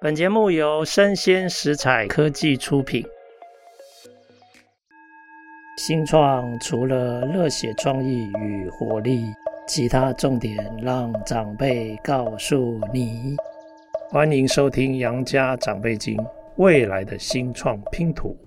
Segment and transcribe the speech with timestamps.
[0.00, 3.04] 本节目由生鲜食材科技出品。
[5.76, 9.24] 新创除了热血创意与活力，
[9.66, 13.34] 其他重点让长辈告诉你。
[14.08, 16.16] 欢迎收听《杨家长辈经》，
[16.58, 18.38] 未来的新创拼图。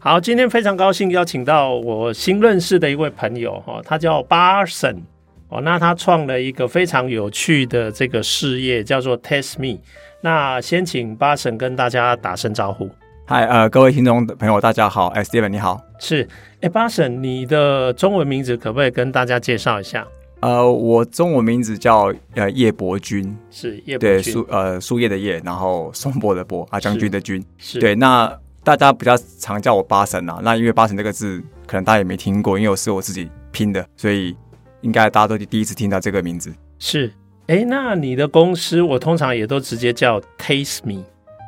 [0.00, 5.00] 好，今天非常高兴邀请到我新认识的一位朋友哈，他叫巴神
[5.50, 9.80] 哦，那他创了一个非常有趣的这个事业，叫做 TestMe。
[10.20, 12.88] 那先请八神跟大家打声招呼。
[13.26, 15.08] 嗨，呃，各位听众朋友，大家好。
[15.08, 15.80] 哎，Steven 你好。
[15.98, 16.26] 是，
[16.60, 20.06] 哎，八神，你的中文名字可不可以跟大家介绍一下？
[20.38, 27.96] 呃，我中文名字叫呃叶伯钧，是叶伯钧，对，树呃树叶的叶，然后松柏的柏，啊将军的军，是对。
[27.96, 28.32] 那
[28.62, 34.36] 大家比较常叫我八神啊，那因为八神这个字可能大家也没听过，因为我是我自己拼的，所以
[34.82, 36.52] 应该大家都第一次听到这个名字。
[36.78, 37.12] 是。
[37.46, 41.02] 哎，那你的公司我通常也都直接叫 Taste Me。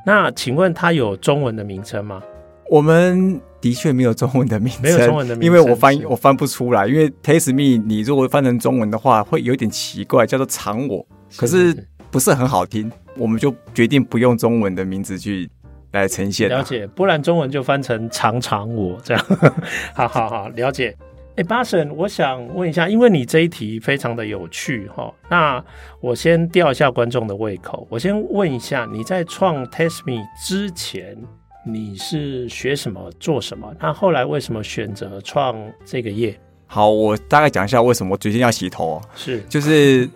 [0.04, 2.20] 那请问它有中文的名称吗？
[2.68, 6.88] 我们的确没有中文的名称，没有中文的名称，因为我翻我翻不出来。
[6.88, 12.90] 因为 Taste Me，你如果翻成中文的话，会有点奇怪，叫做尝我，可是不是很好听。
[13.16, 15.48] 我们就决定不用中文的名字去
[15.92, 16.48] 来呈现。
[16.48, 19.24] 了解，不然中文就翻成尝尝我这样。
[19.94, 20.96] 好好好，了解。
[21.34, 25.64] 哎，巴神，我想问一下，因为你这一题非常的有趣哈，那
[25.98, 27.86] 我先吊一下观众的胃口。
[27.88, 31.16] 我先问一下，你在创 TestMe 之前，
[31.64, 33.74] 你是学什么、做什么？
[33.80, 36.38] 那后来为什么选择创这个业？
[36.66, 39.00] 好，我大概讲一下为什么我最近要洗头。
[39.14, 40.06] 是，就是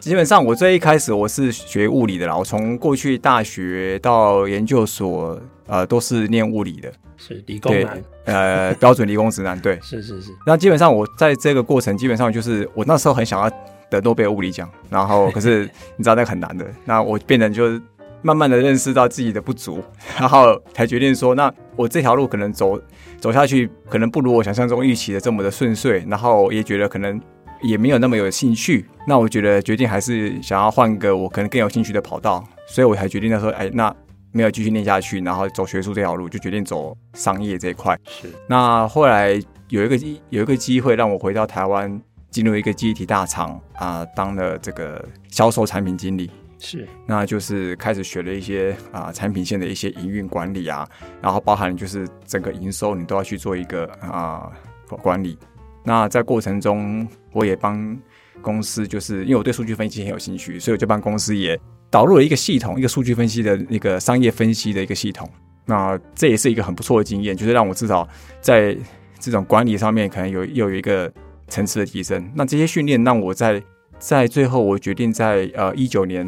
[0.00, 6.92] 基本上我最一开始我是学物理的啦，我从过去大学到研究所，呃，都是念物理的。
[7.18, 10.30] 是理工男，呃，标准理工直男，对， 是是是。
[10.46, 13.50] 那基本上我在这个过程，基本上就是我那时候很想要
[13.88, 15.62] 得诺贝尔物理奖，然后可是
[15.96, 16.66] 你知道那个很难的。
[16.84, 17.80] 那我变成就是
[18.20, 19.82] 慢慢的认识到自己的不足，
[20.20, 22.78] 然后才决定说，那我这条路可能走
[23.18, 27.18] 走下去，可能不如我想象中预期的这么的顺遂，然后也觉得可能
[27.62, 28.86] 也没有那么有兴趣。
[29.06, 33.94] 那我觉得决定还是想要换个我可能更有兴趣的跑道，所以我才决定那时候，哎，那。
[34.32, 37.98] 没有继续念下去，然后走学术这条路，就决定走商业这一块。
[38.04, 38.28] 是。
[38.46, 39.40] 那后来
[39.70, 41.98] 有一个机有一个机会让我回到台湾，
[42.30, 46.30] 进入一个记忆体大厂啊、呃，当了这个销售产品经理。
[46.58, 46.86] 是。
[47.06, 50.86] 那就是开始学了一些啊、呃、产品线的一些营运管理啊，
[51.22, 54.52] 然后包含就是整个营收你都要去做一个啊、
[54.90, 55.38] 呃、管理。
[55.82, 57.96] 那在过程中，我也帮
[58.42, 61.58] 公司，就是因为我对数据分析很有兴趣，所以我就帮公司也。
[61.88, 65.26] 导入了一个系统，一个数据分析的一个商业分析的一个系统。
[65.64, 68.06] 那这也是一个很不错的经验，就是让我至少
[68.40, 68.76] 在
[69.20, 71.10] 这种管理上面可能有又有一个
[71.46, 72.28] 层次的提升。
[72.34, 73.62] 那这些训练让我在
[74.00, 76.26] 在最后，我决定在呃一九年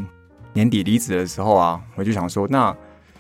[0.53, 2.75] 年底离职的时候啊，我就想说，那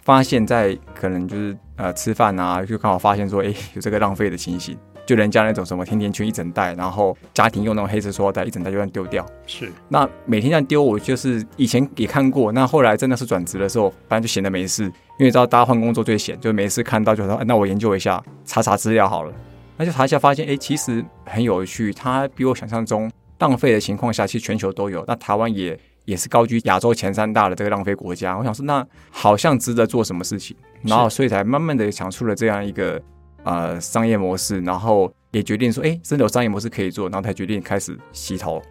[0.04, 4.78] 发现在可能就是呃吃饭啊，就刚好发现说，哎，有这个浪费的情形。
[5.08, 9.24] 就人家那种什么甜甜圈一整袋，然后家庭用那种黑色塑料袋一整袋就这样丢掉。
[9.46, 12.52] 是，那每天这样丢，我就是以前也看过。
[12.52, 19.32] 那后来真的是转职的时候，反正就闲得没事，因为你知道大家换工作最闲，就没事看到就说，那我研究一下，查查资料好了。
[19.78, 21.90] 那就查一下，发现哎，其实很有趣。
[21.90, 25.02] 它比我想象中浪费的情况下，其实全球都有。
[25.08, 28.36] 那台湾也也是高居亚洲前三大的这个浪费国家。
[28.36, 33.00] 我想说，那好像值得做什么事情，然后所以才慢慢的想出了这样一个。
[33.48, 38.62] 呃，商业模式，然后也决定说，哎，真的有商业模式可以做，然后才决定开始洗头。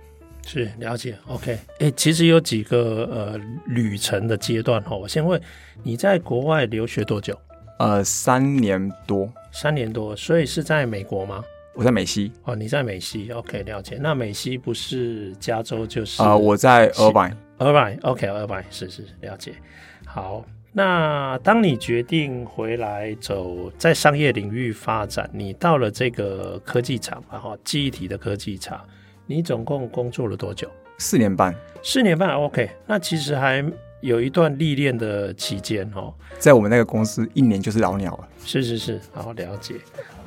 [0.45, 1.57] 是了解，OK。
[1.79, 4.95] 哎，其实有几个呃旅程的阶段哈。
[4.95, 5.41] 我先问
[5.81, 7.35] 你在国外留学多久？
[7.79, 9.27] 呃，三年多。
[9.51, 11.43] 三年多，所以是在美国吗？
[11.73, 12.31] 我在美西。
[12.43, 13.97] 哦，你在美西，OK，了解。
[13.99, 16.21] 那美西不是加州就是？
[16.21, 16.91] 啊、呃，我在。
[16.91, 19.55] Irvine，OK，Irvine，是是了解。
[20.05, 20.45] 好。
[20.77, 28.79] 那当你决定回来走在商业领域发展，你到了这个科技厂，然后记忆体的科技厂，
[29.25, 30.69] 你总共工作了多久？
[30.99, 31.51] 四年半。
[31.81, 32.69] 四年半，OK。
[32.85, 33.65] 那其实还
[34.01, 36.13] 有一段历练的期间哦。
[36.37, 38.27] 在我们那个公司，一年就是老鸟了。
[38.45, 39.73] 是是是，好了解。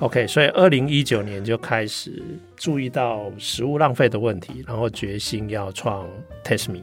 [0.00, 2.20] OK，所以二零一九年就开始
[2.56, 6.08] 注意到食物浪费的问题，然后决心要创
[6.42, 6.82] TestMe。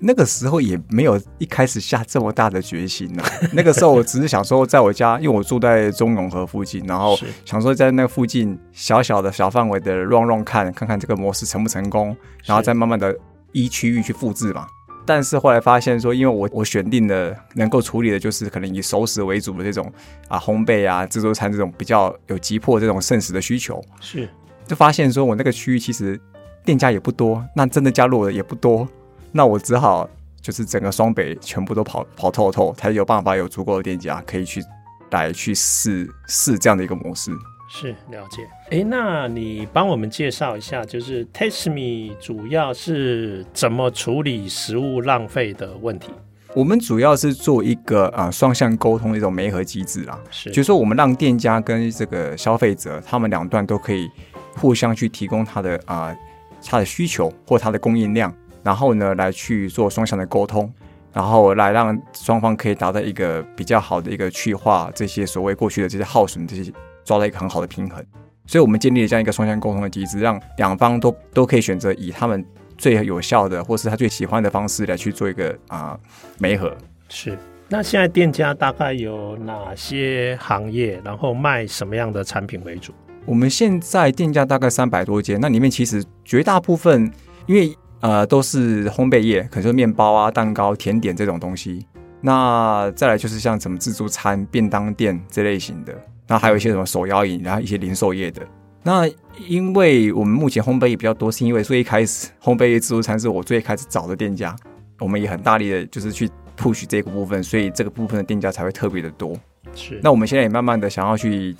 [0.00, 3.30] 那个时候也没有一开始下这么大的决心呢、啊。
[3.52, 13.14] 那个时候我只是想说，在我家，因为我住在中永和附近，然后想说在那附近小小的小范围的 run run 看看看这个模式成不成功，然后再慢慢的
[13.52, 14.66] 依区域去复制嘛。
[15.04, 19.90] 但是后来发现说，因为我我选定的能够处理的就是可能以熟食为主的这种
[20.28, 24.28] 啊烘焙啊自助餐这种比较有急迫这种剩食的需求，是
[24.66, 26.20] 就发现说我那个区域其实
[26.62, 28.86] 店家也不多，那真的加入的也不多。
[29.32, 30.08] 那我只好
[30.40, 34.62] 就是整个双北全部都跑跑透透，才有办法有足够的店家可以去
[35.10, 37.30] 来去试试这样的一个模式。
[37.70, 38.48] 是了解。
[38.70, 46.10] 哎，那你帮我们介绍一下，就是 Tasteme 主要是怎么处理食物浪费的问题？
[46.54, 54.10] 我们主要是做一个啊双向沟通的一种媒合机制啦，是，就是说我们让店家跟这个消费者，他们两段都可以
[54.56, 56.16] 互相去提供他的啊
[56.64, 60.72] 他的需求或他的供应量，然后呢来去做双向的沟通，
[61.12, 66.72] 然后来让双方可以达到一个比较好的一个去化这些所谓过去的这些耗损这些
[67.04, 68.04] 抓到一个很好的平衡，
[68.46, 72.44] 所以我们建立了这样一个双向沟通的机制，让两方都都可以选择以他们。
[72.80, 75.98] 最有效的，或是他最喜欢的方式来去做一个啊
[76.38, 76.72] 媒合。
[77.08, 77.36] 是，
[77.68, 81.02] 那现在店家大概有哪些行业？
[81.04, 82.92] 然后卖什么样的产品为主？
[83.26, 87.12] 我们现在店家大概三百多间，那里面其实绝大部分，
[87.46, 91.86] 因为呃都是烘焙业，可能是面包啊、蛋糕、甜点这种东西。
[92.20, 95.94] 那再来就是像什么自助餐、便当店这类型的，
[96.26, 98.42] 那还有一些什么手摇饮，然后一些零售业的。
[98.82, 99.08] 那
[99.46, 104.54] 因为我们目前烘焙业比较多，是因为最一开始烘焙业自助餐是我最开始找的店家，
[104.98, 109.36] 我们也很大力的就是去 push 这个部分，所以这个部分的店家才会特别的多。
[109.74, 110.00] 是。
[110.02, 111.54] 那我们现在也慢慢的想要去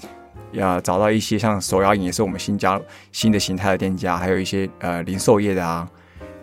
[0.53, 2.81] 呀找到一些像手摇饮也是我们新加
[3.13, 5.89] 新的形态的店家，还有一些呃零售业的啊，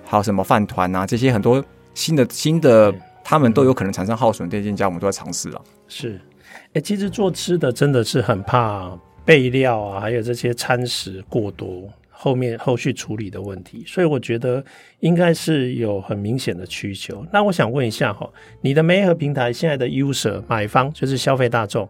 [0.05, 1.63] 还有什么饭团啊这些很多
[1.93, 2.93] 新的新的
[3.23, 5.61] 他们都有可能产生耗损的店家，我们都在尝试了。
[5.87, 6.19] 是。
[6.67, 8.91] 哎、欸，其实做吃的真的是很怕。
[9.25, 14.63] 备料啊，还有这些餐食过多，后面后续处理的问题，所以我觉得
[14.99, 17.25] 应该是有很明显的需求。
[17.33, 18.29] 那我想问一下哈，
[18.61, 21.89] 你的媒合平台现在的 user 买方就是消费大众，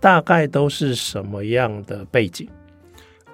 [0.00, 2.48] 大概都是什么样的背景？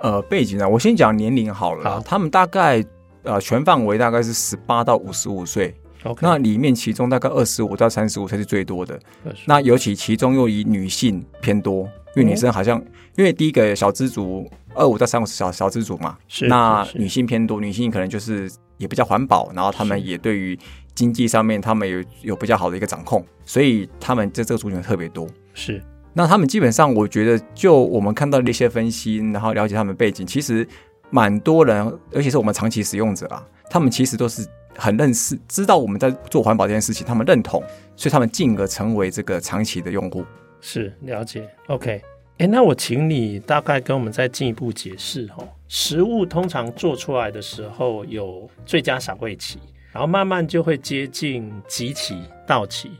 [0.00, 1.88] 呃，背景呢，我先讲年龄好了。
[1.88, 2.84] 好，他们大概
[3.26, 5.74] 呃全范围大概是十八到五十五岁。
[6.20, 8.98] 那里面其中大概二十五到三十五才是最多的。
[9.44, 11.86] 那尤其其中又以女性偏多。
[12.14, 12.82] 因为女生好像，
[13.16, 20.58] 因为第一个小资族二五到三五小小资族嘛，是那女性偏多，女性可能就是也比较环保，然后她们也对于
[20.94, 25.28] 经济上面她们有有比较好的一个掌控，所以他们在这个族群特别多。
[25.52, 25.82] 是，
[26.14, 30.66] 那他们基本上我觉得，就我们看到的一些分析，然后了解他们背景，其实
[31.10, 37.62] 蛮多人，尤其是我们长期使用者啊，他们其实都是很认识，知道我们在做环保这件事情，他们认同，
[37.94, 40.24] 所以他们进而成为这个长期的用户。
[40.60, 42.02] 是了解，OK，
[42.38, 45.46] 哎，那我请你大概跟我们再进一步解释哈。
[45.68, 49.58] 食物通常做出来的时候有最佳赏味期，
[49.92, 52.90] 然后慢慢就会接近即期到期。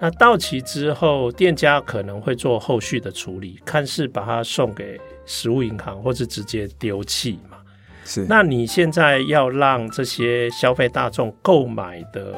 [0.00, 7.58] 那到期之后，店家可能会做后续的处理，看是把它送给食物银行，或是直接丢弃嘛。
[8.04, 8.26] 是。
[8.28, 12.34] 那你现在要让这些消费大众购买的？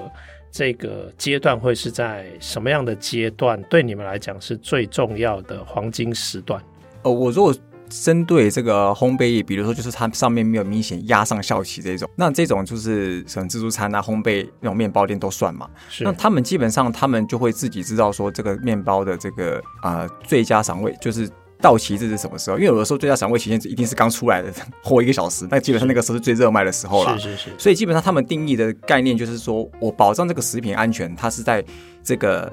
[0.49, 3.63] 这个阶段会是在什么样的阶段？
[3.65, 6.63] 对你们来讲是最重要的黄金时段？
[7.03, 7.55] 呃，我如果
[7.91, 15.69] 针对这个烘焙业，比如说就是它上面没有明显压上效期这种，那这种就是什么自助餐啊、烘焙那种面包店都算嘛。
[15.91, 16.05] 是。
[16.05, 21.29] 那他们基本上他们就会自己知道说这个面包的这个啊、呃、最佳赏味就是。
[21.67, 22.57] 到期这是什么时候？
[22.57, 24.53] 因为有的时候最佳赏味期限一定是刚出来的，
[24.85, 27.19] 活一个小时，那基本上那个时候是最热卖的时候了。
[27.19, 27.51] 是是是。
[27.59, 31.65] 所以基本上他们定义的概念就是说，我保障这个食品安全，它是在
[32.05, 32.53] 这个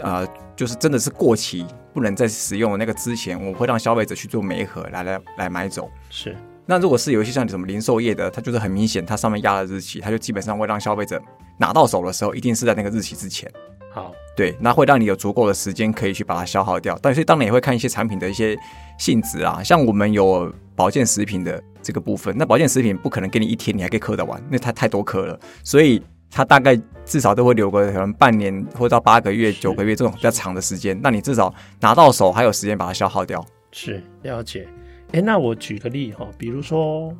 [0.00, 5.90] 呃，就是真的是过期不能再使用的那个之前，我会让消费者去做媒合来来来买走。
[6.10, 6.36] 是。
[6.66, 11.20] 那如果是有一些像什么零售业的，它就是很明显，它上面压了日期，它就基本上会让消费者
[11.58, 13.50] 拿到手的时候，一定是在那个日期之前。
[13.92, 16.98] 好，对，那会让你有足够的时间可以去把它消耗掉。
[17.02, 18.56] 但是当然也会看一些产品的一些
[18.98, 33.44] 性质啊，像我们有保健食品的这个部分，那保健食品不可能给你一天你还可以嗑得完，那它太多颗了，所以它大概至少都会留个可能半年或者到八个月、九个月这种比较长的时间，那你至少拿到手还有时间把它消耗掉。
[33.72, 34.66] 是，了解。
[35.12, 37.14] 哎，那我举个例哈，比如说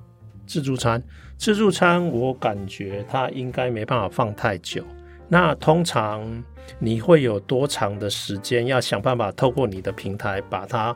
[0.47, 1.03] 自助餐，
[1.37, 4.83] 自助餐我感觉它应该没办法放太久。
[5.33, 6.21] 那通常
[6.79, 10.95] 你会有多长的时间要想办法透过你的平台把它，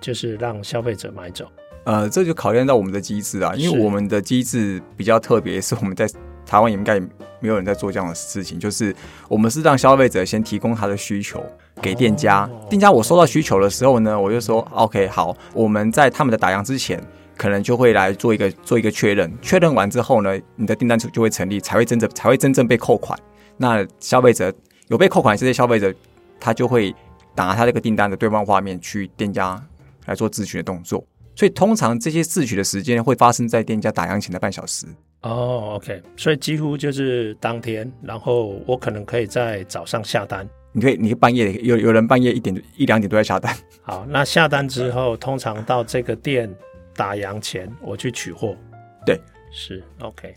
[0.00, 1.46] 就是让消费者买走？
[1.84, 6.08] 呃，这就考验到我们的机制啊，因为我们的机制比较特别，是我们在
[6.44, 6.98] 台湾应该
[7.38, 8.92] 没有人在做这样的事情，就是
[9.28, 11.40] 我们是让消费者先提供他的需求
[11.80, 17.00] 给店家，哦、店家我收到需求的时候呢，我就说 OK 好，我们在他们的打烊之前。
[17.38, 23.18] 可能就会来做一个做一个确认，确认完之后呢，你的订单就就会成立，才会真正才会真正被扣款。
[23.56, 24.52] 那消费者
[24.88, 25.94] 有被扣款这些消费者，
[26.38, 26.94] 他就会
[27.34, 29.62] 打他这个订单的对方画面去店家
[30.06, 31.04] 来做自取的动作。
[31.34, 34.86] 所以通常这些自取的时间会发生在店家打烊前的半小时。
[35.22, 40.48] 哦，OK，所以几乎就是当天，然后我可能可以在早上下单。
[40.72, 43.54] 你可以，你半夜有有人半夜一点一两点都在下单。
[43.82, 46.50] 好，那下单之后，通常到这个店
[46.94, 48.56] 打烊前，我去取货。
[49.04, 49.20] 对，
[49.50, 50.34] 是 OK。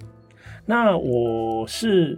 [0.65, 2.17] 那我是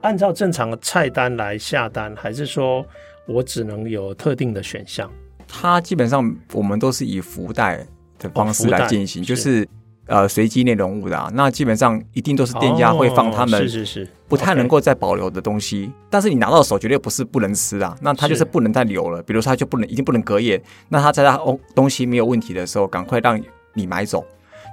[0.00, 2.84] 按照正常的菜单来下单，还是说
[3.26, 5.10] 我只能有特定的选项？
[5.46, 7.86] 它基本上我们都是以福袋
[8.18, 9.68] 的方式来进行，哦、就是。
[10.10, 23.38] 呃，随机内容物的啊，那基本上一定都是店家会放他们是是是不太能够再保留的东西，是是是但是你拿到手绝对不是不能吃啊，那它就是不能再留了，比如说它就不能，一定不能隔夜，那它在它东东西没有问题的时候，赶快让
[23.74, 24.24] 你买走。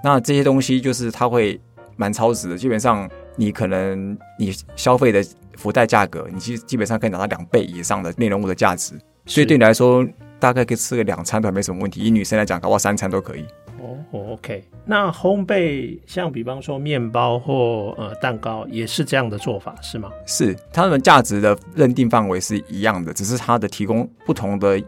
[0.01, 1.59] 那这些东西就是它会
[1.97, 3.05] 蛮超值的，基本上
[3.35, 5.23] 你可能你消费的
[5.55, 8.93] 福袋价格，你基基本上可以拿到两倍以上的内容物的价值，
[9.25, 10.05] 所以对你来说
[10.39, 13.45] 大概可以吃个两餐都还没什么问题，以女生来讲，搞不好三餐都可以。
[13.81, 13.97] 哦
[14.31, 20.09] ，OK，那烘焙像比方说面包或呃蛋糕也是这样的做法是吗？
[20.25, 24.81] 是，它们价值的认定范围是一样的，只是它的提供不同的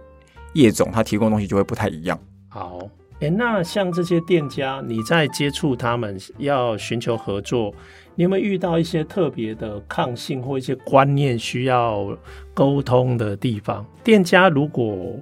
[0.53, 2.17] 业种，它提供的东西就会不太一样。
[2.49, 2.79] 好，
[3.19, 7.73] 那像这些店家，你在接触他们要寻求合作，
[8.15, 12.15] 你有没有遇到一些特别的抗性或一些观念需要
[12.53, 13.85] 沟通的地方？
[14.03, 15.19] 店家如果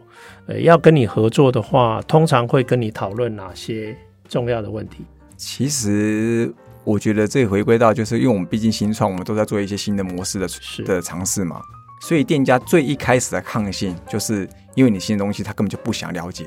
[0.48, 3.96] 呃，要跟你合作的话，通常会跟你讨论哪些
[4.28, 5.06] 重要的问题？
[5.38, 10.48] 其实我觉得这回归到就是，因为我们毕竟新创，我们都在做一些新的模式的
[10.86, 11.62] 的尝试嘛，
[12.02, 16.46] 所以店家最一开始的抗性，就是因为你新的东西，他根本就不想了解，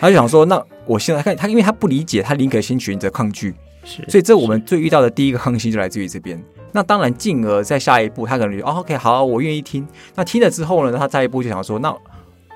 [0.00, 3.54] 他就想说，那我现在看他，因为他不理解，他宁可先选择抗拒，
[3.84, 6.42] 是，所以这我们最遇到的第一个抗性就来自于这边。
[6.72, 9.86] 那当然，进而在下一步，他可能就哦，OK，好，我愿意听。
[10.14, 11.94] 那听了之后呢，他再一步就想说，那。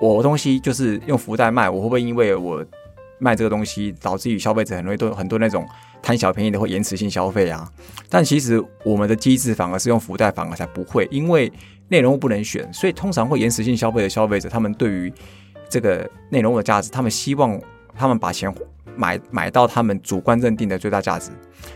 [0.00, 2.62] 我的东西就是用福袋卖，我会不会因为我
[3.20, 5.64] 卖这个东西，导致于消费者很容易都很多那种
[6.02, 7.70] 贪小便宜的或延迟性消费啊？
[8.10, 11.50] 但其实我们的机制反而是用福袋，反而才不会，因为
[11.88, 15.10] 内容物不能选，所以通常会延迟性消费的消费者，他们对于
[15.74, 17.60] 这个内容物的价值，他们希望
[17.96, 18.54] 他们把钱
[18.94, 21.32] 买买到他们主观认定的最大价值。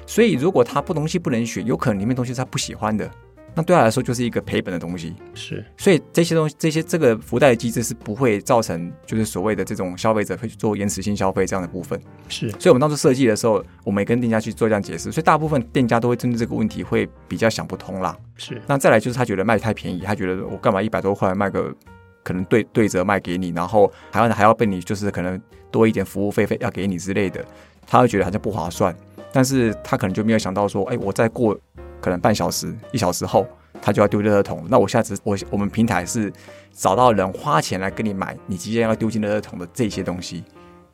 [0.06, 3.10] 所以如果他不东西不能选，有可能里面东西是他不喜欢的。
[3.56, 12.48] 那对他来说就是一个赔本的东西，是，所以这些东西，这些这个福袋的机制是不会造成就是所谓的这种消费者会去做延迟性消费这样的部分，是。
[12.50, 18.16] 所以我们当时设计的时候，我们也跟店家去做这样解释，所以大部分店家都会针对这个问题会比较想不通啦。
[18.36, 18.62] 是。
[18.68, 21.74] 那再来就是他觉得卖太便宜，他觉得我干嘛一百多块卖个
[22.22, 27.44] 可能对对折卖给你，然后还要还要被你就是可能多一点服务费费要给你之类的，
[27.86, 28.94] 他会觉得好像不划算，
[29.32, 31.58] 但是他可能就没有想到说，哎，我再过。
[32.00, 33.44] 可能半小时、一小时后，
[33.82, 34.64] 他就要丢垃圾桶。
[34.70, 36.32] 那我下次我我们平台是
[36.70, 40.44] 找到人花钱来跟你买，你即将要丢进垃圾桶的这些东西。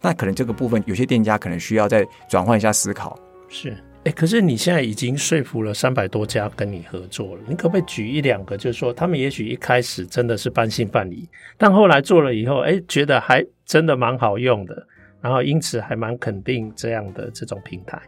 [0.00, 3.19] 那可能这个部分有些店家可能需要再转换一下思考。
[3.50, 8.54] 是，哎、可是你现在已经说服了三百多家跟你合作了，你可不可以举一两个？
[8.54, 14.87] 就是说，他们也许一开始真的是半信半疑，但后来做了以后，哎、觉得还真的蛮好用的，
[15.23, 17.99] 然后因此还蛮肯定这样的这种平台。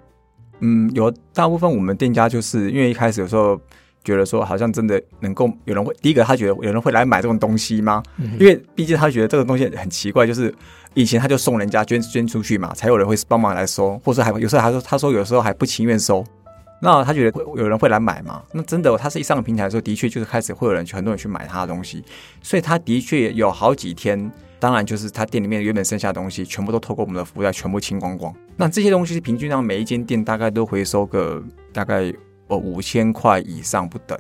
[0.60, 3.58] 嗯，有大部分我们店家就是因为一开始有时候
[4.06, 8.00] 觉得说好像真的能够有人会，第一个他觉得有人会来买这种东西吗？
[8.18, 10.54] 嗯、因为毕竟他觉得这个东西很奇怪，就是
[10.94, 16.24] 以前他就送人家捐捐出去嘛，才有人会帮忙来收，或者还有时候还说他说有时候还不情愿收，
[16.80, 18.40] 那他觉得会有人会来买嘛？
[18.52, 22.04] 那真的他是一上平台的时候，的确就是开始会有人去很多人去买他的东西，
[22.40, 24.30] 所以他的确有好几天。
[24.58, 28.34] 当然，就是他店里面原本剩下的东西，全部都透过我们的服务袋全部清光光。
[28.56, 31.44] 那这些东西平均让每一间店大概都回收个
[31.74, 32.10] 大概
[32.48, 34.18] 呃五千块以上不等，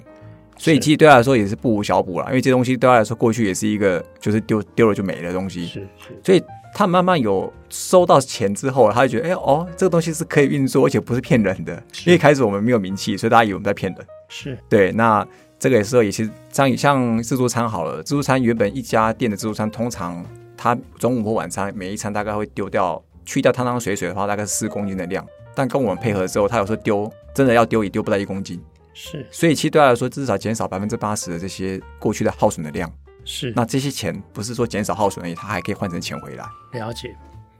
[0.56, 2.26] 所以其实对他来说也是不无小补啦。
[2.28, 6.20] 因为这东西对他来说过去也是一个就是丢丢了就没的东西，是是。
[6.22, 6.42] 所以
[6.74, 11.74] 他慢慢有收到钱之后，他就觉得哎哦，这个东西是可以运作，而且不是骗人的。
[12.04, 14.06] 因为开始我们没有名气，所以大家以为我们在骗人。
[14.28, 15.26] 是对那。
[15.58, 20.22] 这个也是，也是像像自助餐好了，自助餐原本一家店的自助餐，通常
[20.54, 25.26] 它中午或晚餐每一餐大概会丢掉，去掉汤汤水水的话，大概是四公斤的量。
[25.56, 28.62] 但跟我们配合之后，他有时候丢，真的要丢也丢不到一公斤。
[28.92, 32.90] 是，所以其实对他来说，至少减少百分之八十的这些过去的耗损的量。
[33.24, 36.44] 是，那这些钱不是说减少耗损而已，他还可以换成钱回来。
[36.72, 37.16] 了解。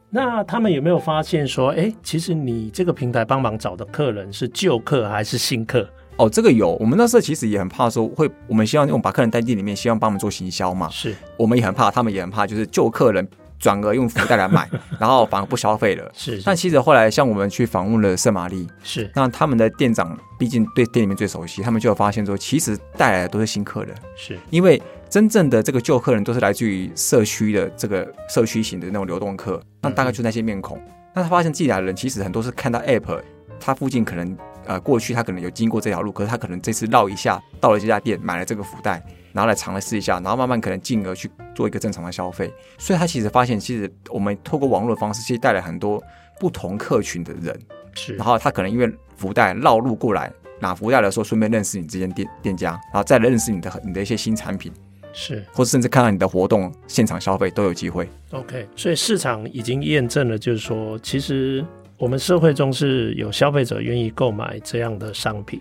[0.08, 5.88] 那他们有没有发现说，哎，其实你这个平台帮忙找的客人是旧客还是新客？
[6.16, 10.88] 哦，这个有，我们那时候其实也很怕说会，我们希望用把客人带进里面，希望帮我们做行销嘛。
[10.88, 13.28] 是，我们也很怕，他们也很怕，就是旧客人
[13.66, 16.08] 转而用福袋来买，然后反而不消费了。
[16.14, 24.80] 是，是，但其实后来像我们去访问了圣玛丽，是，那他们的店长毕竟对店里面最熟悉，他们就有发现说，其实带来的都是新客人，是因为
[25.11, 30.78] 真正的这个旧客人都是来自于社区的这个社区型的那种流动客，那大概就那些面孔。
[30.78, 33.20] 嗯、那他发现自己来的人其实很多是看到 app。
[33.58, 39.02] 他附近可能呃过去他可能有经过这条路，可是他可能这次绕一下到了这家店买了这个福袋，
[39.37, 42.50] 拿来尝试一下，然后慢慢可能进而去做一个正常的消费。
[42.78, 46.02] 所以他其实发现，其实我们透过网络的方式，其实带来很多
[46.40, 47.55] 不同客群的人。
[47.95, 54.73] 是，然后他可能因为福袋绕路过来拿福袋的时候，顺便认识你这间店店家，然后再认识你的你的一些新产品。
[55.12, 58.09] 是，或者甚至看到你的活动现场消费都有机会。
[58.33, 61.64] OK，所以市场已经验证了，就是说，其实
[61.97, 65.59] 我们社会中是有消费者愿意购买这样的商品，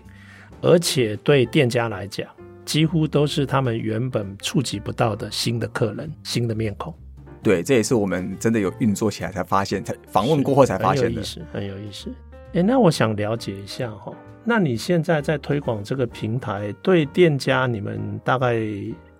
[0.60, 2.28] 而且对店家来讲，
[2.66, 6.92] 几乎都是他们原本触及不到的新的客人、新的面孔。
[7.42, 11.08] 对，这也是我们真的有运作起来才发现，才访问过后才发现的。
[11.08, 12.14] 很有意思，很有意思。
[12.52, 14.12] 哎，那我想了解一下哈，
[14.44, 18.60] 那你现在在推广这个平台，对店家你们大概？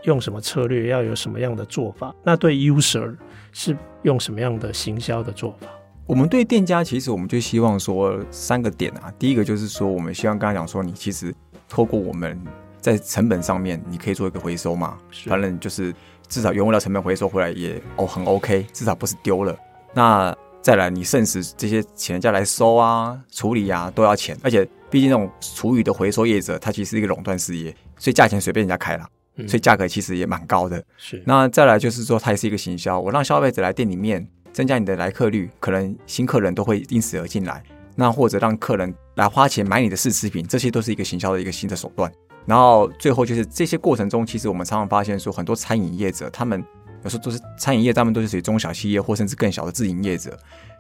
[0.03, 2.15] 用什么策略，要有什么样的做法？
[2.23, 3.17] 那对 user
[3.51, 5.67] 是用什么样的行销的做法？
[6.07, 9.13] 我们对店家，其实我们就希望说三个点啊。
[9.19, 11.35] 第一个就是说，我们希望刚才讲说，你其实
[11.69, 12.41] 透过我们
[12.87, 15.93] 在成本上面，你可以做一个回收嘛，反正就是
[16.29, 19.59] 至少原物料成本回收回来也哦很 OK，至少不是丢了。
[19.93, 29.05] 那再来，你剩食这些请人家来收啊、处理啊都要钱，而且毕竟那种厨余的回收业者，他其实是一个垄断事业，所以价钱随便人家开了。
[29.49, 30.81] 所以价格其实也蛮高的。
[30.97, 33.01] 是，那再来就是说，它也是一个行销。
[33.01, 37.63] 我让消费者来店里面，增加你的来客率，可能新客人都会因此而进来。
[37.97, 42.11] 那或者让客人来花钱买你的试吃品，这些都是一个行销的一个新的手段。
[42.47, 46.65] 然后最后就是这些过程中，其实我们常常发现说，很多餐饮业者，他们
[47.03, 50.39] 有时候都是餐饮业，他们都是属于中小企业或甚至更小的自营业者，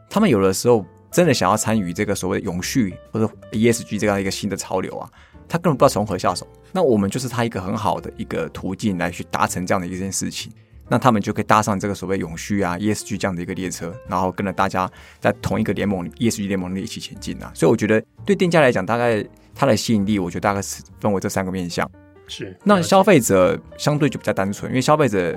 [0.08, 5.10] 他们有的时候真的想要参与这个所谓的永续或者 ESG 这样一个新的潮流啊。
[5.48, 10.50] 他根本不知道从何下手，那我们就是他一个很好的一个途径来去达成这样的一件事情，
[10.88, 17.52] 那他们就可以搭上这个所谓永续啊 ESG 这样的一个列车，然后跟着大家在同一个联盟 ESG 联盟里一起前进啊。
[17.54, 19.24] 所以我觉得对店家来讲，大概
[19.56, 21.90] 它的吸引力，我觉得大概是分为这三个面向。
[22.28, 25.34] 是，那消费者相对就比较单纯，因为消费者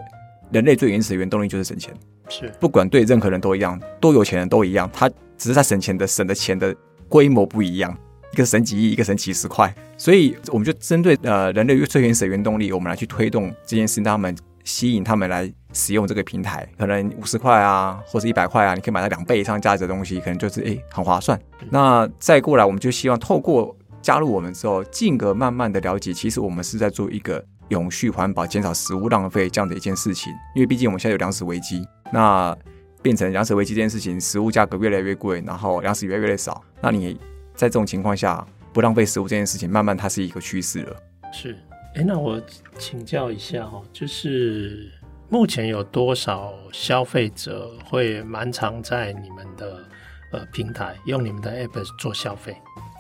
[0.52, 1.94] 人类最原始的原动力就是省钱，
[2.28, 6.76] 是，不管对任何人都一样，多有钱人都一样，他只是在省钱的省的钱的
[7.08, 7.98] 规模不一样。
[8.32, 21.40] 一个省几亿，一个省几十块，所以我们就针对呃人类最原始的原动力，我们来去推动这件事情，让他们吸引他们来使用这个平台，可能五十块啊，或者一百块啊，你可以买到两倍以上价值的东西，可能就是诶很划算。
[21.72, 30.32] 那再过来，我们就希望透过加入我们之后，进而慢慢的了解，其实我们是在做一个永续环保、减少食物浪费这样的一件事情。
[30.56, 32.58] 因为毕竟我们现在有粮食危机，那
[33.02, 37.20] 变成粮食危机这件事情，食物价格越来越贵，然后粮食越来越少，那你。
[37.56, 40.96] 在这种情况下，不浪费食物这件事情，慢慢它是一个趋势了。
[41.34, 41.58] 是，
[41.94, 42.42] 哎，那我
[42.78, 44.90] 请教一下哦，就是
[45.28, 49.86] 目前有多少消费者会蛮常在你们的
[50.32, 52.56] 呃平台用你们的 app 做消费？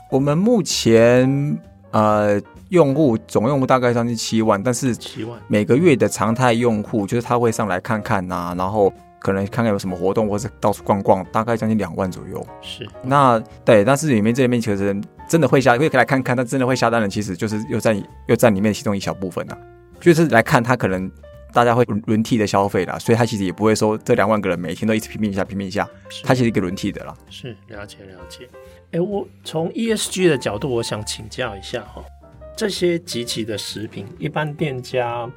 [0.09, 1.57] 我们目前
[1.91, 8.91] 呃用户总用户大概将近七万，但是七万每个月的常态用户，就是他会上来看看呐、啊，然后。
[9.21, 12.47] 可能看看有什么活动，或者到处逛逛，大概将近两万左右。
[12.61, 19.53] 是，那对，但是里面这里面其实真的会下，会来看看，但真的会下单的，其实就是又占又占里面其中一小部分呐。
[19.99, 21.11] 就是来看他可能
[21.53, 25.87] 大家会轮替的消费啦，所以他其实也不会说这两万个人每天都一直拼命一下拼命一下，
[26.23, 27.13] 他其实一个轮替的啦。
[27.29, 28.47] 是，了解了解。
[28.91, 32.03] 哎、欸，我从 ESG 的角度，我想请教一下哈，
[32.55, 35.29] 这些集齐的食品，一般店家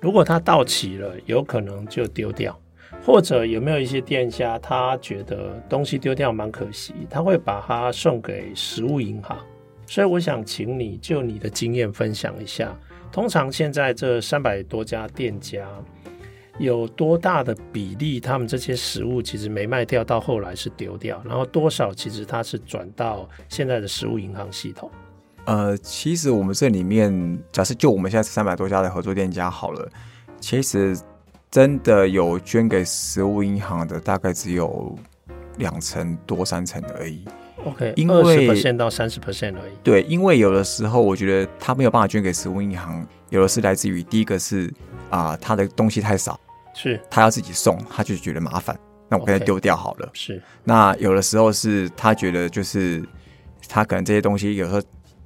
[0.00, 2.58] 如果它到期了，有可能就丢掉。
[3.04, 9.38] 或者有没有一些店家，他觉得东西丢掉蛮可惜，他会把它送给食物银行。
[9.86, 12.74] 所以我想请你就你的经验分享一下，
[13.10, 15.66] 通常现在这三百多家店家
[16.58, 24.90] 有多大的比例，他们这些食物其实没卖掉，到后来是丢掉，然后多少其实它是转到现在的食物银行系统。
[25.44, 29.88] 呃，其实我们这里面，假设就我们现在三百多家的合作店家好了，
[30.40, 30.96] 其实。
[31.50, 34.94] 真的有捐给食物银行的，大概只有
[35.56, 37.24] 两成多三成而已。
[37.64, 39.72] OK，因为二十 percent 到三十 percent 而已。
[39.82, 44.72] 对，因为有的时候我觉得他没有办法捐给食物银行，有的是来自于第一个是
[45.10, 46.38] 啊、呃，他的东西太少，
[46.74, 50.06] 是他要自己送，他就觉得麻烦，那我给他丢掉好了。
[50.06, 53.02] Okay, 是，那有的时候是他觉得就是
[53.68, 54.80] 他可能这些东西有时候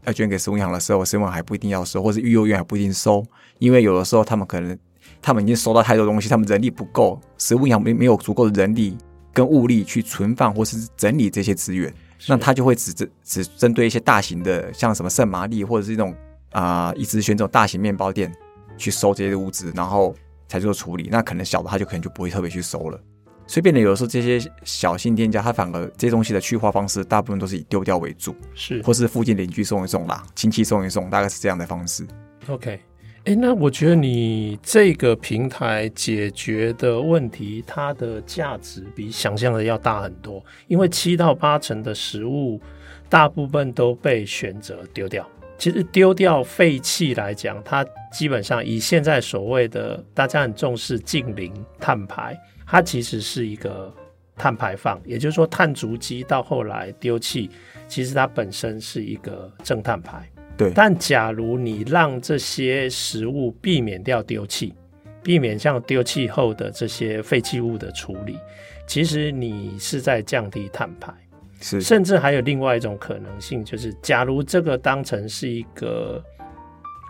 [0.04, 3.24] 要捐给食物银行的时候，食物银行还不一定要收，或是育幼院还不一定收，
[3.58, 4.78] 因为有的时候他们可能。
[5.20, 8.96] 他们已经收到太多东西，他们人力不够，食物银行没没有足够的人力
[9.32, 11.92] 跟物力去存放或是整理这些资源，
[12.28, 16.14] 那他就会只针只针对一些大型的，像什么圣玛丽或者是这种
[16.50, 18.32] 啊，一直选这种大型面包店
[18.76, 20.14] 去收这些物资，然后
[20.48, 21.08] 才做处理。
[21.10, 23.00] 那可能小的他就可能就不会特别去收了。
[23.46, 32.06] 所以变得有的时候这些小型店家，他反而这些东西的去化方式，大部分都是以丢掉为主，是，或是附近邻居送一送啦，亲戚送一送，大概是这样的方式。
[32.48, 32.80] OK。
[33.24, 40.44] 哎，那我觉得你这个平台解决的问题，它的价值比想象的要大很多。
[40.66, 42.60] 因为七到八成的食物，
[43.08, 45.24] 大部分都被选择丢掉。
[45.56, 53.94] 其实丢掉废弃来讲，它基本上以现在所谓的大家很重视近零碳排，它其实是一个
[54.34, 55.00] 碳排放。
[55.04, 57.48] 也就是说，碳足迹到后来丢弃，
[57.86, 60.28] 其实它本身是一个正碳排。
[60.62, 64.74] 对，但假如你让这些食物避免掉丢弃，
[65.22, 68.38] 避免像丢弃后的这些废弃物的处理，
[68.86, 71.12] 其实你是在降低碳排。
[71.60, 76.22] 是，甚至还有另外一种可能性，就是假如这个当成是一个，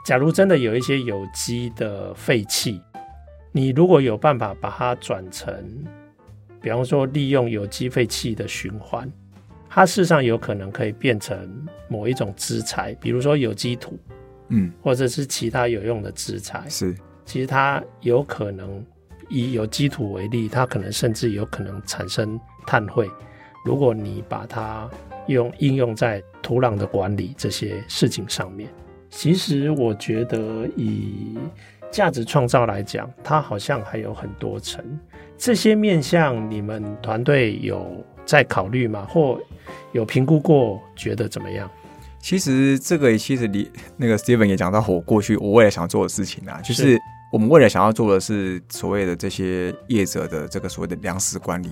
[0.07, 2.81] 假如真的有一些有机的废弃，
[3.51, 5.55] 你如果有办法把它转成，
[6.61, 9.11] 比方说利用有机废气的循环。
[9.75, 13.99] 它事实上有可能可以变成某一种资材，比如说有机土，
[14.49, 16.67] 嗯，或者是其他有用的资材。
[16.71, 18.83] 是，其实它有可能
[19.29, 23.11] 以有机土为例，它可能甚至有可能产生碳汇。
[23.67, 24.89] 如果你把它
[25.27, 28.69] 用应用在土壤的管理这些事情上面，
[29.11, 31.39] 其实我觉得以
[31.91, 34.83] 价值创造来讲，它好像还有很多层。
[35.37, 39.07] 这些面向你们团队有在考虑吗？
[39.11, 39.39] 或
[39.93, 41.71] 有评估过，觉得怎么样？
[42.23, 46.99] 其实这个其实你 那个 Steven 也讲到我过去我未来想做的事情啊，就是
[47.33, 51.71] 我们未来想要做的是所谓的这些业者的这个所谓的粮食管理，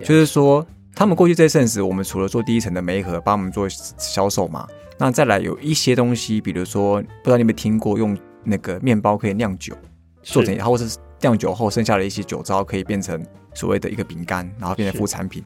[0.00, 4.66] 就是说他们过去在圣食，我们除了做第一层的媒合，帮我们做销售嘛，
[4.98, 9.74] 那再来有一些东西，比如说不知道你有没有听过，用那个面包可以酿酒，
[10.22, 13.24] 做成，然后是酿酒后剩下的一些酒糟可以变成
[13.54, 15.42] 所谓的一个饼干，然后变成副产品。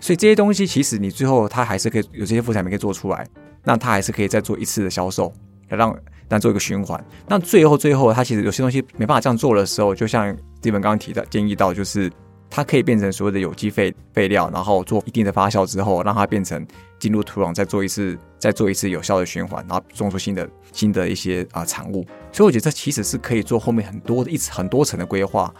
[0.00, 3.26] 所以这些东西其实你最后它还是可以有这些副产品可以做出来，
[3.64, 5.32] 那它还是可以再做一次的销售，
[5.68, 5.96] 来让
[6.28, 7.02] 让做一个循环。
[7.26, 12.10] 那最后最后它其实有些东西没办法这样做的时候，就像基本刚刚提到建议到，就是
[12.48, 16.66] 它可以变成所谓的有机废废料，然后做一定的发酵之后，让它变成
[16.98, 22.06] 进入土壤，再做一次再做一次有效的循环，然后种出新的新的一些啊产物。
[22.32, 25.52] 所以我觉得这其实是可以做后面很多的一很多层的规划。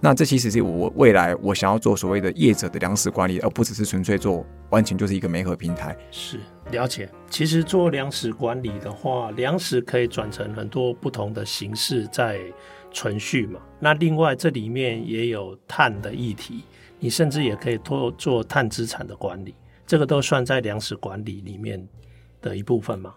[0.00, 5.96] 那这其实是我未来我想要做所谓的业者的粮食管理，而不只是纯粹做完全就是一个媒合平台。
[6.10, 6.38] 是，
[6.70, 7.08] 了解。
[7.28, 12.40] 其实做粮食管理的话，粮食可以转成很多不同的形式在
[12.92, 13.60] 存续嘛。
[13.80, 16.62] 那另外这里面也有碳的议题，
[17.00, 19.54] 你甚至也可以做做碳资产的管理，
[19.86, 21.84] 这个都算在粮食管理里面
[22.40, 23.14] 的一部分嘛。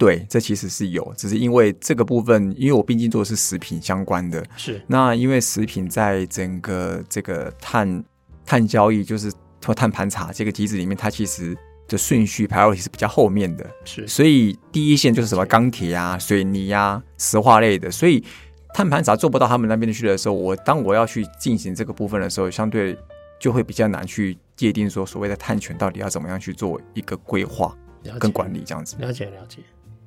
[0.00, 4.80] 对，这其实是有，只是因为这个部分，因为我毕竟做的是食品相关的，是。
[4.86, 8.02] 那因为食品在整个这个碳
[8.46, 9.30] 碳交易，就是
[9.62, 11.54] 或碳盘查这个机制里面，它其实
[11.86, 18.24] 的顺序排位是比较后面的，是，所以第一线就是什么钢铁啊、水泥啊、石化类的，所以
[18.72, 22.96] 碳盘查做不到他们那边去的时候，我当我要去进行这个部分的时候，相对
[23.38, 27.76] 就会比较难去界定说所谓的碳权到底要怎么样去做一个规划
[28.18, 29.58] 跟管理这样子，了解了解。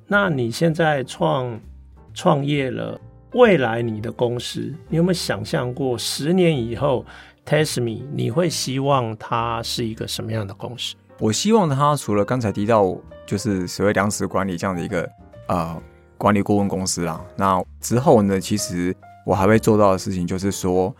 [0.06, 1.58] 那你现在创
[2.12, 3.00] 创业了，
[3.32, 7.04] 未来你的公司，你有没有想象过十年以后
[7.46, 10.94] ，Tasteme 你会希望它是一个什么样的公司？
[11.18, 15.08] 我希望它除了刚才提到就是所谓粮食管理这样的一个
[15.48, 15.82] 呃
[16.18, 20.94] 管理顾问公司啦，那之后呢，其实我还会做到的事情就是说。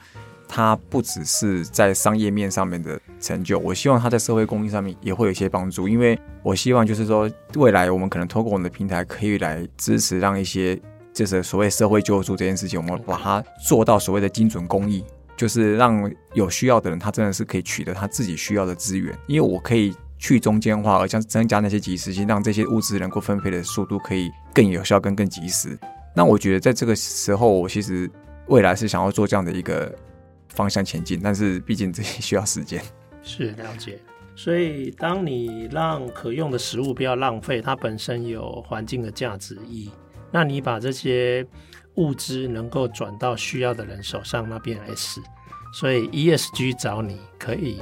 [0.57, 10.81] 它不只是在商业面上面的成就，我希望它在社会公益上面也会有一些帮助，因为我希望就是说，未来我们可能透过我们的平台，可以来支持，让一些
[11.13, 15.05] 就是所谓社会救助这件事情，我们把它做到所谓的精准公益，
[15.37, 25.77] 就是让有需要的人，他真的是可以取得他自己需要的资源，因为我可以去中间化，而将增加那些及时性，让这些物资能够分配的速度可以更有效、更更及时。
[26.15, 28.09] 那我觉得在这个时候，我其实
[28.47, 29.93] 未来是想要做这样的一个。
[30.55, 32.83] 方向前进，但是毕竟这些需要时间。
[33.23, 33.99] 是了解，
[34.37, 39.91] 所以当你让可用的食物不要浪费，它本身有环境的价值一，
[40.31, 41.47] 那你把这些
[41.95, 45.21] 物资能够转到需要的人手上，那边 S，
[45.73, 47.81] 所以 ESG 找你可以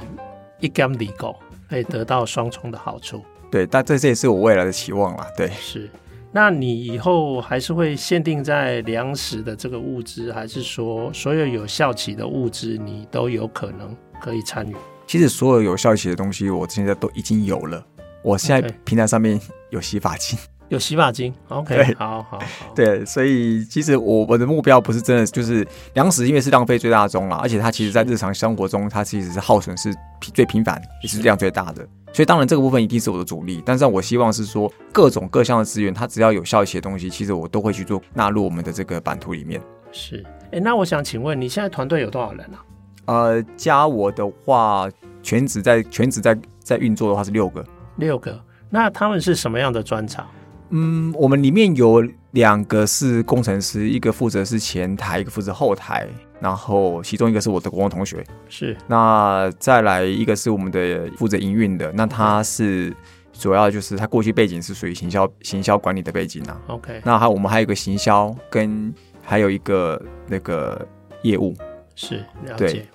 [0.59, 1.35] 一竿子够，
[1.69, 3.23] 可以得到双重的好处。
[3.51, 5.27] 对，但这这也是我未来的期望啦。
[5.35, 5.89] 对，是。
[6.35, 14.75] 那你以后还是会限定在粮食的这个物资，还是说所有有效期的物资你都有可能可以参与？
[15.05, 17.85] 其实所有有效期的东西，我现在都已经有了。
[18.23, 20.39] 我现在平台上面有洗发精，
[20.73, 22.39] 有洗发精，OK，好好好，
[22.75, 29.93] 对，所以其实我我的目标不是真的就是粮食，因为是浪费最大宗啦，而且它其实在日常生活中，它其实是耗损是
[30.33, 31.87] 最频繁，也是量最大的。
[32.11, 39.61] 所以当然这个部分一定是我的主力，但是我希望是说各种各项的资源，它只要有效一些的东西，其实我都会去做纳入我们的这个版图里面。
[39.91, 42.57] 是，哎，那我想请问你现在团队有多少人啊？
[43.05, 44.89] 呃，加我的话，
[45.21, 47.63] 全职在全职在在运作的话是六个，
[47.97, 48.39] 六个。
[48.69, 50.27] 那他们是什么样的专长？
[50.75, 56.07] 嗯，我们里面有两个是工程师，一个负责是前台，一个负责后台。
[56.41, 58.75] 然后其中一个是我的国中同学，是。
[58.87, 62.93] 那再来一个是我们的负责营运的，那他是
[63.31, 66.59] 主要就是他过去背景是属于行销行销管理的背景啊。
[66.67, 67.01] OK。
[67.05, 70.85] 那还我们还有一个行销跟还有一个那个
[71.21, 71.55] 业务，
[71.95, 72.85] 是了解。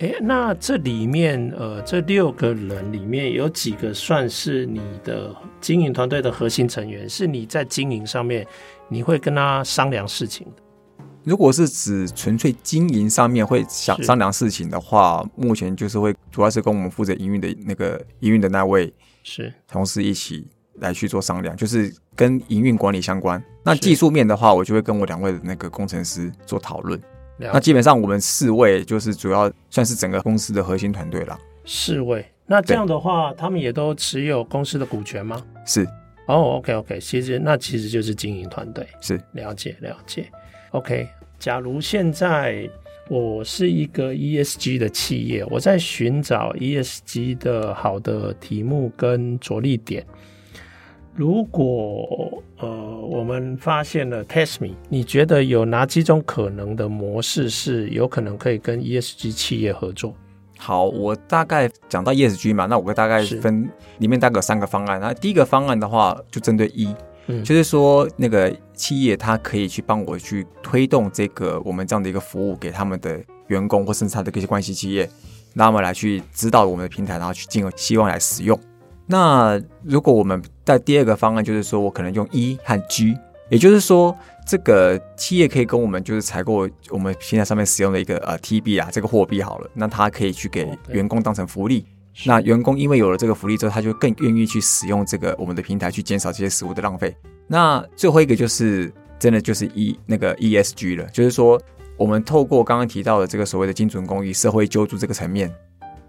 [0.00, 7.06] 哎，那这里面呃，这六个人里面有几个算是你的经营团队的核心成员？
[7.06, 8.46] 是你在经营上面
[8.88, 10.62] 你会跟他商量事情的？
[11.22, 18.90] 如果是指纯粹经营上面会想商量事情的话，目前就是会主要是跟我们负责营运的那个营运的那位
[19.22, 23.42] 是同事一起来去做商量，就是跟营运管理相关。
[23.62, 26.98] 那技术面的话，我就会跟我两位的那个工程师做讨论。
[27.52, 31.38] 那基本上我们四位就是主要算是整个公司的核心团队了。
[31.64, 35.42] 四位，那这样的话，他们也都持有公司的股权吗？
[35.64, 35.86] 是。
[36.26, 38.86] 哦、oh，OK OK，其实那其实就是经营团队。
[39.00, 40.26] 是，了解了解。
[40.70, 42.68] OK，假如现在
[43.08, 50.06] 我是一个 ESG 的企业，我在寻找 ESG 的好的题目跟着力点。
[51.14, 60.14] 如果呃，我们发现了 Tasteme，你觉得有哪几种可能的模式是有可能可以跟 ESG 企业合作？
[60.58, 63.68] 好，我大概讲到 ESG 嘛，那我会大概分
[63.98, 65.00] 里面大概有三个方案。
[65.00, 66.94] 那第一个方案的话，就针对 E，
[67.28, 75.08] 嗯，就是说那个企业它可以去帮我去推动这个我们这样的一个服务给他们的员工或甚至他的一些关系企业，
[75.54, 78.58] 那么来去指导我们的平台，然后去进而希望来使用。
[79.10, 83.18] 那如果我们在第二个方案，就是说我可能用 E 和 G，
[83.50, 91.84] 也就是说，这个企业可以跟我们就是采购我们平台上面使用的一个呃 TB 啊这个货币好了，那它可以去给员工当成福利。
[92.24, 97.12] 那员工因为有了这个福利之后，他就更愿意去使用这个我们的平台，去减少这些食物的浪费。
[97.48, 101.60] 那最后一个就是真的就是 E 那个 ESG 了，就是说
[101.96, 105.52] 我们透过刚刚提到的这个所谓的精准公益、社会救助这个层面，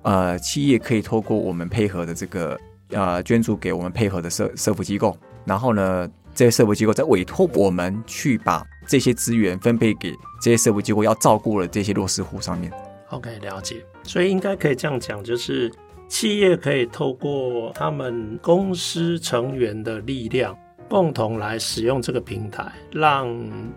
[0.04, 2.56] 呃，企业可以透过我们配合的这个。
[2.92, 12.70] 呃，捐助给我们配合的社社福机构，然后呢，这些社福机构再委托我们去把这些资源分配给这些社福机构要照顾的这些弱势户上面。
[13.12, 13.78] OK，了解。
[14.04, 15.72] 所以应该可以这样讲，就是
[16.10, 20.54] 企业可以透过他们公司成员的力量，
[20.90, 23.26] 共同来使用这个平台，让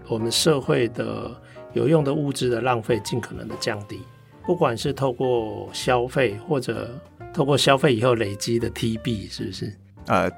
[0.08, 1.30] 我们社会的
[1.72, 4.00] 有用的物质的浪费尽可能的降低，
[4.44, 6.90] 不管是透过消费或者。
[7.34, 9.74] 透过消费以后累积的 TB 是不是？
[10.06, 10.30] 呃，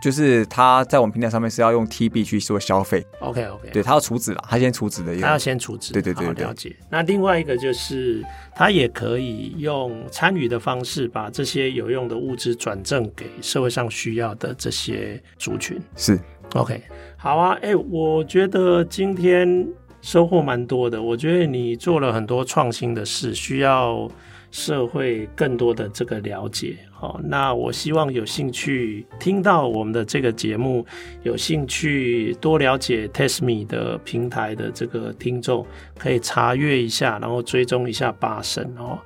[0.00, 3.04] 就是他在我们平台上面是要用 TB 去做消费。
[3.18, 5.92] OK OK，对他要储值了，他先储值的，他要先储值。
[5.92, 6.76] 对对对，对，了解。
[6.88, 8.24] 那另外一个就是，
[8.54, 15.80] 他也可以用参与的方式，把这些有用的物资转赠给社会上需要的这些族群。
[15.96, 16.20] 是
[16.54, 16.80] OK，
[17.16, 17.54] 好啊。
[17.62, 19.66] 哎、欸，我觉得今天
[20.00, 21.02] 收获蛮多的。
[21.02, 24.08] 我觉得你做了很多创新的事，需要。
[24.50, 30.86] 社会更多的这个了解，好，那我希望有兴趣听到我们的这个节目，
[31.22, 35.66] 有兴趣多了解 Tasteme 的平台的这个听众，
[35.98, 38.98] 可以查阅一下，然后追踪一下巴神哦。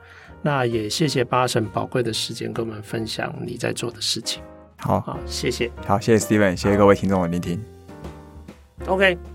[0.43, 4.43] 那也谢谢巴神宝贵的时间跟我们分享你在做的事情。
[4.79, 5.71] 好，好，谢谢。
[5.87, 7.61] 好，谢谢 Steven，谢谢各位听众的聆听。
[8.87, 9.32] OK。